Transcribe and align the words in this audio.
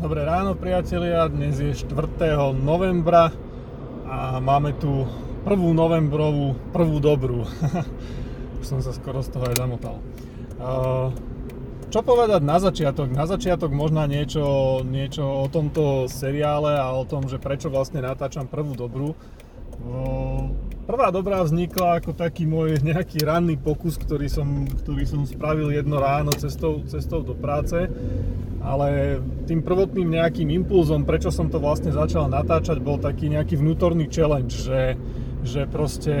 Dobré 0.00 0.24
ráno 0.24 0.56
priatelia, 0.56 1.28
dnes 1.28 1.60
je 1.60 1.76
4. 1.76 1.92
novembra 2.56 3.28
a 4.08 4.40
máme 4.40 4.72
tu 4.80 5.04
prvú 5.44 5.76
novembrovú, 5.76 6.56
prvú 6.72 7.04
dobrú. 7.04 7.44
Už 8.56 8.64
som 8.72 8.80
sa 8.80 8.96
skoro 8.96 9.20
z 9.20 9.28
toho 9.28 9.44
aj 9.44 9.60
zamotal. 9.60 10.00
Čo 11.92 12.00
povedať 12.00 12.40
na 12.40 12.56
začiatok? 12.56 13.12
Na 13.12 13.28
začiatok 13.28 13.76
možno 13.76 14.00
niečo, 14.08 14.80
niečo 14.88 15.20
o 15.20 15.44
tomto 15.52 16.08
seriále 16.08 16.80
a 16.80 16.96
o 16.96 17.04
tom, 17.04 17.28
že 17.28 17.36
prečo 17.36 17.68
vlastne 17.68 18.00
natáčam 18.00 18.48
prvú 18.48 18.72
dobrú. 18.72 19.12
Prvá 20.88 21.12
dobrá 21.12 21.44
vznikla 21.44 22.00
ako 22.00 22.16
taký 22.16 22.48
môj 22.48 22.80
nejaký 22.88 23.20
ranný 23.20 23.60
pokus, 23.60 24.00
ktorý 24.00 24.32
som, 24.32 24.64
ktorý 24.64 25.04
som 25.04 25.28
spravil 25.28 25.68
jedno 25.76 26.00
ráno 26.00 26.32
cestou, 26.32 26.80
cestou 26.88 27.20
do 27.20 27.36
práce 27.36 27.84
ale 28.60 29.18
tým 29.48 29.64
prvotným 29.64 30.20
nejakým 30.20 30.52
impulzom, 30.52 31.08
prečo 31.08 31.32
som 31.32 31.48
to 31.48 31.56
vlastne 31.56 31.90
začal 31.90 32.28
natáčať, 32.28 32.76
bol 32.78 33.00
taký 33.00 33.32
nejaký 33.32 33.56
vnútorný 33.56 34.06
challenge, 34.12 34.52
že, 34.52 35.00
že 35.40 35.64
proste 35.64 36.12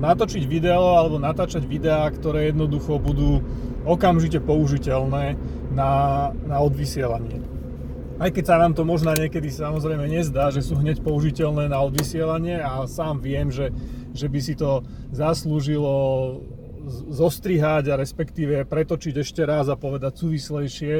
natočiť 0.00 0.42
video 0.48 0.96
alebo 0.96 1.20
natáčať 1.20 1.68
videá, 1.68 2.08
ktoré 2.08 2.48
jednoducho 2.48 2.96
budú 2.96 3.44
okamžite 3.84 4.40
použiteľné 4.40 5.36
na, 5.76 5.92
na 6.48 6.56
odvysielanie. 6.64 7.44
Aj 8.16 8.32
keď 8.32 8.44
sa 8.48 8.56
nám 8.56 8.72
to 8.72 8.80
možno 8.88 9.12
niekedy 9.12 9.52
samozrejme 9.52 10.08
nezdá, 10.08 10.48
že 10.48 10.64
sú 10.64 10.80
hneď 10.80 11.04
použiteľné 11.04 11.68
na 11.68 11.84
odvysielanie 11.84 12.64
a 12.64 12.88
sám 12.88 13.20
viem, 13.20 13.52
že, 13.52 13.68
že 14.16 14.32
by 14.32 14.40
si 14.40 14.56
to 14.56 14.80
zaslúžilo 15.12 15.92
zostrihať 17.12 17.92
a 17.92 18.00
respektíve 18.00 18.64
pretočiť 18.64 19.14
ešte 19.20 19.42
raz 19.44 19.68
a 19.68 19.76
povedať 19.76 20.16
súvislejšie, 20.16 20.94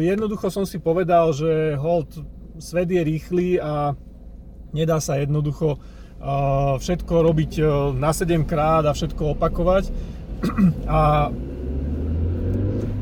jednoducho 0.00 0.52
som 0.52 0.68
si 0.68 0.76
povedal, 0.76 1.32
že 1.32 1.76
hold, 1.80 2.12
svet 2.60 2.92
je 2.92 3.02
rýchly 3.02 3.48
a 3.56 3.96
nedá 4.76 5.00
sa 5.00 5.16
jednoducho 5.16 5.80
uh, 5.80 6.76
všetko 6.76 7.14
robiť 7.24 7.52
uh, 7.64 7.68
na 7.96 8.12
7 8.12 8.44
krát 8.44 8.84
a 8.84 8.92
všetko 8.92 9.36
opakovať. 9.36 9.88
A 10.84 11.32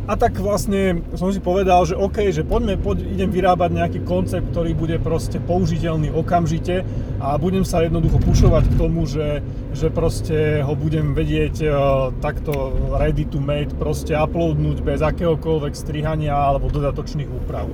a 0.04 0.20
tak 0.20 0.36
vlastne 0.36 1.00
som 1.16 1.32
si 1.32 1.40
povedal, 1.40 1.88
že 1.88 1.96
OK, 1.96 2.28
že 2.28 2.44
poďme, 2.44 2.76
poď, 2.76 3.08
idem 3.08 3.32
vyrábať 3.32 3.70
nejaký 3.72 4.00
koncept, 4.04 4.52
ktorý 4.52 4.76
bude 4.76 5.00
proste 5.00 5.40
použiteľný 5.40 6.12
okamžite 6.12 6.84
a 7.24 7.40
budem 7.40 7.64
sa 7.64 7.80
jednoducho 7.80 8.20
pušovať 8.20 8.64
k 8.68 8.74
tomu, 8.76 9.08
že, 9.08 9.40
že 9.72 9.88
proste 9.88 10.60
ho 10.60 10.76
budem 10.76 11.16
vedieť 11.16 11.56
uh, 11.64 11.72
takto 12.20 12.76
ready 13.00 13.24
to 13.24 13.40
made 13.40 13.72
proste 13.80 14.12
uploadnúť 14.12 14.84
bez 14.84 15.00
akéhokoľvek 15.00 15.72
strihania 15.72 16.36
alebo 16.36 16.68
dodatočných 16.68 17.30
úprav. 17.40 17.64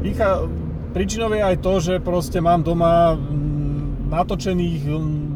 Vychá, 0.00 0.48
príčinou 0.96 1.28
je 1.36 1.44
aj 1.44 1.56
to, 1.60 1.72
že 1.84 1.94
proste 2.00 2.40
mám 2.40 2.64
doma 2.64 3.20
natočených 4.08 4.80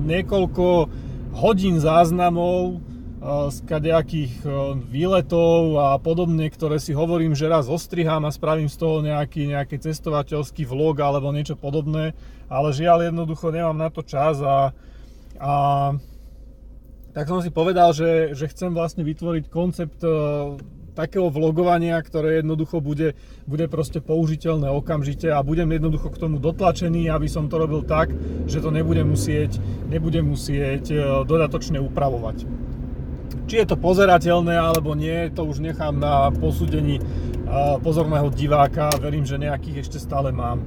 niekoľko 0.09 0.89
hodín 1.37 1.77
záznamov 1.77 2.90
z 3.21 3.59
kadejakých 3.69 4.41
výletov 4.89 5.77
a 5.77 6.01
podobne, 6.01 6.49
ktoré 6.49 6.81
si 6.81 6.97
hovorím, 6.97 7.37
že 7.37 7.53
raz 7.53 7.69
ostrihám 7.69 8.25
a 8.25 8.33
spravím 8.33 8.73
z 8.73 8.81
toho 8.81 9.05
nejaký, 9.05 9.53
nejaký 9.53 9.77
cestovateľský 9.77 10.65
vlog 10.65 10.97
alebo 11.05 11.29
niečo 11.29 11.53
podobné, 11.53 12.17
ale 12.49 12.73
žiaľ 12.73 13.13
jednoducho 13.13 13.53
nemám 13.53 13.77
na 13.77 13.93
to 13.93 14.01
čas 14.01 14.41
a, 14.41 14.73
a 15.37 15.53
tak 17.13 17.29
som 17.29 17.45
si 17.45 17.53
povedal, 17.53 17.93
že, 17.93 18.33
že 18.33 18.49
chcem 18.49 18.73
vlastne 18.73 19.05
vytvoriť 19.05 19.45
koncept 19.53 20.01
takého 20.97 21.29
vlogovania, 21.29 22.01
ktoré 22.01 22.41
jednoducho 22.41 22.81
bude, 22.81 23.13
bude 23.45 23.69
proste 23.69 24.01
použiteľné 24.01 24.73
okamžite 24.73 25.29
a 25.29 25.45
budem 25.45 25.69
jednoducho 25.77 26.09
k 26.09 26.21
tomu 26.25 26.41
dotlačený, 26.41 27.13
aby 27.13 27.29
som 27.29 27.53
to 27.53 27.61
robil 27.61 27.85
tak, 27.85 28.17
že 28.49 28.65
to 28.65 28.73
nebudem 28.73 29.13
musieť, 29.13 29.61
nebudem 29.93 30.25
musieť 30.25 30.89
dodatočne 31.29 31.79
upravovať. 31.85 32.60
Či 33.51 33.63
je 33.63 33.67
to 33.67 33.77
pozerateľné 33.79 34.55
alebo 34.55 34.95
nie, 34.95 35.27
to 35.35 35.43
už 35.43 35.59
nechám 35.59 35.99
na 35.99 36.31
posúdení 36.31 37.03
pozorného 37.83 38.31
diváka. 38.31 38.95
Verím, 39.03 39.27
že 39.27 39.43
nejakých 39.43 39.87
ešte 39.87 39.99
stále 39.99 40.31
mám. 40.31 40.63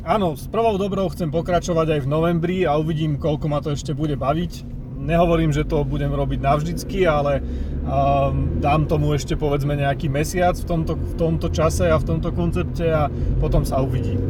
Áno, 0.00 0.32
s 0.38 0.46
prvou 0.46 0.78
dobrou 0.78 1.10
chcem 1.10 1.28
pokračovať 1.28 1.98
aj 1.98 2.00
v 2.06 2.08
novembri 2.08 2.58
a 2.64 2.78
uvidím, 2.78 3.18
koľko 3.18 3.46
ma 3.50 3.58
to 3.58 3.74
ešte 3.74 3.92
bude 3.92 4.14
baviť. 4.14 4.78
Nehovorím, 5.00 5.50
že 5.50 5.64
to 5.64 5.80
budem 5.82 6.12
robiť 6.12 6.38
navždycky, 6.38 7.08
ale 7.08 7.40
dám 8.60 8.84
tomu 8.84 9.16
ešte 9.16 9.34
povedzme 9.34 9.74
nejaký 9.74 10.12
mesiac 10.12 10.54
v 10.54 10.66
tomto, 10.68 10.94
v 10.94 11.14
tomto 11.16 11.48
čase 11.48 11.88
a 11.88 11.96
v 11.96 12.04
tomto 12.04 12.30
koncepte 12.36 12.84
a 12.84 13.08
potom 13.40 13.64
sa 13.64 13.80
uvidí. 13.80 14.20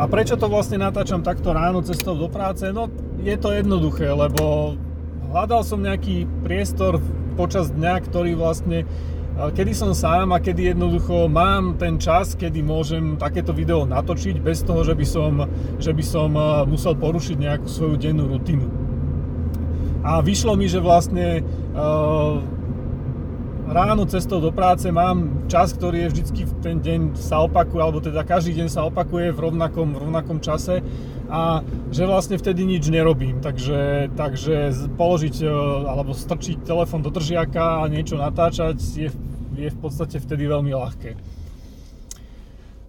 A 0.00 0.08
prečo 0.08 0.40
to 0.40 0.48
vlastne 0.48 0.80
natáčam 0.80 1.20
takto 1.20 1.52
ráno 1.52 1.84
cestou 1.84 2.16
do 2.16 2.30
práce? 2.30 2.64
No 2.72 2.88
je 3.22 3.36
to 3.38 3.54
jednoduché, 3.54 4.10
lebo 4.10 4.74
hľadal 5.30 5.62
som 5.62 5.78
nejaký 5.78 6.26
priestor 6.42 6.98
počas 7.38 7.70
dňa, 7.70 7.94
ktorý 8.02 8.34
vlastne 8.34 8.84
kedy 9.32 9.72
som 9.72 9.96
sám 9.96 10.36
a 10.36 10.42
kedy 10.44 10.76
jednoducho 10.76 11.24
mám 11.24 11.80
ten 11.80 11.96
čas, 11.96 12.36
kedy 12.36 12.60
môžem 12.60 13.16
takéto 13.16 13.56
video 13.56 13.88
natočiť 13.88 14.36
bez 14.44 14.60
toho, 14.60 14.84
že 14.84 14.92
by 14.92 15.06
som, 15.08 15.48
že 15.80 15.96
by 15.96 16.04
som 16.04 16.36
musel 16.68 16.92
porušiť 16.92 17.36
nejakú 17.40 17.64
svoju 17.64 17.96
dennú 17.96 18.28
rutinu. 18.28 18.68
A 20.04 20.20
vyšlo 20.20 20.52
mi, 20.58 20.68
že 20.68 20.84
vlastne 20.84 21.40
ráno 23.72 24.04
cestou 24.04 24.38
do 24.38 24.52
práce 24.52 24.84
mám 24.92 25.48
čas, 25.48 25.72
ktorý 25.72 26.06
je 26.06 26.12
vždycky 26.12 26.40
v 26.44 26.52
ten 26.60 26.76
deň 26.78 27.00
sa 27.16 27.40
opakuje, 27.40 27.80
alebo 27.80 28.04
teda 28.04 28.20
každý 28.22 28.60
deň 28.60 28.68
sa 28.68 28.84
opakuje 28.84 29.32
v 29.32 29.38
rovnakom, 29.40 29.96
v 29.96 29.98
rovnakom 30.06 30.38
čase 30.44 30.84
a 31.32 31.64
že 31.88 32.04
vlastne 32.04 32.36
vtedy 32.36 32.68
nič 32.68 32.92
nerobím. 32.92 33.40
Takže, 33.40 34.12
takže 34.12 34.76
položiť 35.00 35.36
e, 35.40 35.48
alebo 35.88 36.12
strčiť 36.12 36.60
telefon 36.68 37.00
do 37.00 37.08
držiaka 37.08 37.80
a 37.80 37.88
niečo 37.88 38.20
natáčať 38.20 38.76
je, 38.76 39.08
je 39.56 39.68
v 39.72 39.78
podstate 39.80 40.20
vtedy 40.20 40.44
veľmi 40.44 40.76
ľahké. 40.76 41.10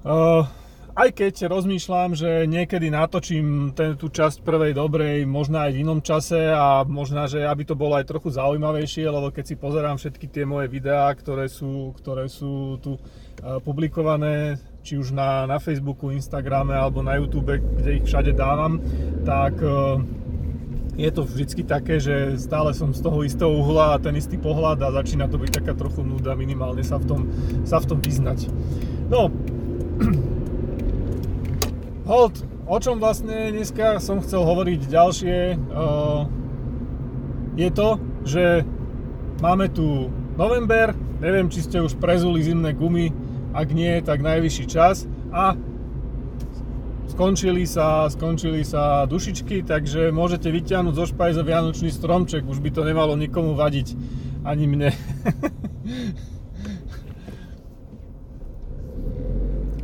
Uh, 0.04 0.44
aj 0.94 1.10
keď 1.10 1.50
rozmýšľam, 1.50 2.14
že 2.14 2.46
niekedy 2.46 2.94
natočím 2.94 3.74
ten, 3.74 3.98
tú 3.98 4.14
časť 4.14 4.46
prvej 4.46 4.78
dobrej, 4.78 5.26
možno 5.26 5.66
aj 5.66 5.74
v 5.74 5.82
inom 5.82 6.00
čase 6.06 6.54
a 6.54 6.86
možno, 6.86 7.26
že 7.26 7.42
aby 7.42 7.66
to 7.66 7.74
bolo 7.74 7.98
aj 7.98 8.06
trochu 8.06 8.30
zaujímavejšie, 8.30 9.10
lebo 9.10 9.34
keď 9.34 9.46
si 9.50 9.56
pozerám 9.58 9.98
všetky 9.98 10.30
tie 10.30 10.46
moje 10.46 10.70
videá, 10.70 11.10
ktoré 11.18 11.50
sú, 11.50 11.98
ktoré 11.98 12.30
sú 12.30 12.78
tu 12.78 13.02
uh, 13.02 13.58
publikované, 13.66 14.62
či 14.86 15.02
už 15.02 15.18
na, 15.18 15.50
na 15.50 15.58
Facebooku, 15.58 16.14
Instagrame 16.14 16.78
alebo 16.78 17.02
na 17.02 17.18
YouTube, 17.18 17.58
kde 17.58 17.98
ich 17.98 18.06
všade 18.06 18.38
dávam, 18.38 18.78
tak 19.26 19.58
uh, 19.66 19.98
je 20.94 21.10
to 21.10 21.26
vždycky 21.26 21.66
také, 21.66 21.98
že 21.98 22.38
stále 22.38 22.70
som 22.78 22.94
z 22.94 23.02
toho 23.02 23.26
istého 23.26 23.50
uhla 23.50 23.98
a 23.98 24.02
ten 24.02 24.14
istý 24.14 24.38
pohľad 24.38 24.78
a 24.86 24.94
začína 25.02 25.26
to 25.26 25.42
byť 25.42 25.58
taká 25.58 25.74
trochu 25.74 26.06
nuda 26.06 26.38
minimálne 26.38 26.86
sa 26.86 27.02
v 27.02 27.06
tom, 27.10 27.22
sa 27.66 27.82
v 27.82 27.90
tom 27.90 27.98
vyznať. 27.98 28.46
No, 29.10 29.34
Hold, 32.14 32.46
o 32.70 32.78
čom 32.78 33.02
vlastne 33.02 33.50
dneska 33.50 33.98
som 33.98 34.22
chcel 34.22 34.46
hovoriť 34.46 34.86
ďalšie, 34.86 35.58
uh, 35.58 36.30
je 37.58 37.70
to, 37.74 37.98
že 38.22 38.62
máme 39.42 39.66
tu 39.74 40.14
november, 40.38 40.94
neviem, 41.18 41.50
či 41.50 41.66
ste 41.66 41.82
už 41.82 41.98
prezuli 41.98 42.46
zimné 42.46 42.78
gumy, 42.78 43.10
ak 43.58 43.66
nie, 43.74 43.98
tak 44.06 44.22
najvyšší 44.22 44.66
čas 44.70 45.10
a 45.34 45.58
skončili 47.10 47.66
sa, 47.66 48.06
skončili 48.14 48.62
sa 48.62 49.10
dušičky, 49.10 49.66
takže 49.66 50.14
môžete 50.14 50.54
vyťahnuť 50.54 50.94
zo 50.94 51.10
špajza 51.10 51.42
vianočný 51.42 51.90
stromček, 51.90 52.46
už 52.46 52.62
by 52.62 52.70
to 52.78 52.86
nemalo 52.86 53.18
nikomu 53.18 53.58
vadiť, 53.58 53.98
ani 54.46 54.70
mne. 54.70 54.94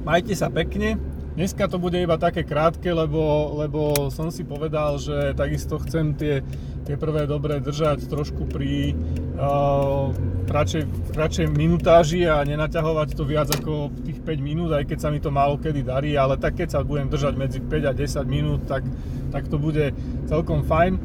Majte 0.05 0.37
sa 0.37 0.53
pekne, 0.53 1.08
Dneska 1.39 1.71
to 1.71 1.79
bude 1.79 1.95
iba 1.95 2.19
také 2.19 2.43
krátke, 2.43 2.91
lebo, 2.91 3.55
lebo 3.63 4.11
som 4.11 4.27
si 4.27 4.43
povedal, 4.43 4.99
že 4.99 5.31
takisto 5.39 5.79
chcem 5.79 6.11
tie, 6.11 6.43
tie 6.83 6.99
prvé 6.99 7.31
dobré 7.31 7.63
držať 7.63 8.11
trošku 8.11 8.43
pri 8.43 8.91
uh, 9.39 10.11
kratšej, 10.51 11.15
kratšej 11.15 11.47
minutáži 11.47 12.27
a 12.27 12.43
nenaťahovať 12.43 13.15
to 13.15 13.23
viac 13.23 13.47
ako 13.55 13.87
tých 14.03 14.19
5 14.19 14.35
minút, 14.43 14.75
aj 14.75 14.83
keď 14.91 14.99
sa 14.99 15.07
mi 15.15 15.23
to 15.23 15.31
málo 15.31 15.55
kedy 15.55 15.79
darí, 15.79 16.19
ale 16.19 16.35
tak 16.35 16.59
keď 16.59 16.75
sa 16.75 16.83
budem 16.83 17.07
držať 17.07 17.33
medzi 17.39 17.63
5 17.63 17.87
a 17.87 17.95
10 17.95 18.19
minút, 18.27 18.67
tak, 18.67 18.83
tak 19.31 19.47
to 19.47 19.55
bude 19.55 19.95
celkom 20.27 20.67
fajn. 20.67 20.99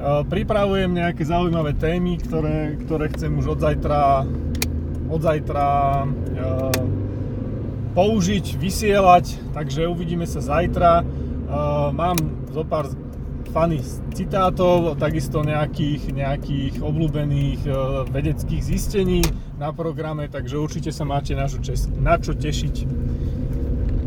Uh, 0.00 0.24
pripravujem 0.24 0.96
nejaké 0.96 1.28
zaujímavé 1.28 1.76
témy, 1.76 2.24
ktoré, 2.24 2.80
ktoré 2.88 3.12
chcem 3.12 3.36
už 3.36 3.52
od 3.52 3.60
zajtra, 3.60 4.24
od 5.12 5.20
zajtra 5.20 5.68
uh, 6.08 7.03
použiť, 7.94 8.58
vysielať, 8.58 9.54
takže 9.54 9.86
uvidíme 9.86 10.26
sa 10.26 10.42
zajtra. 10.42 11.06
Mám 11.94 12.18
zo 12.50 12.66
pár 12.66 12.90
fany 13.54 13.78
citátov, 14.10 14.98
takisto 14.98 15.46
nejakých, 15.46 16.10
nejakých 16.10 16.74
obľúbených 16.82 17.60
e, 17.62 17.70
vedeckých 18.10 18.62
zistení 18.66 19.22
na 19.62 19.70
programe, 19.70 20.26
takže 20.26 20.58
určite 20.58 20.90
sa 20.90 21.06
máte 21.06 21.38
na 21.38 21.46
čo, 21.46 21.62
na 22.02 22.18
čo 22.18 22.34
tešiť. 22.34 22.74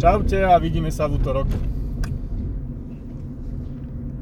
Čaute 0.03 0.43
a 0.43 0.59
vidíme 0.59 0.91
sa 0.91 1.07
v 1.07 1.15
útorok. 1.15 1.76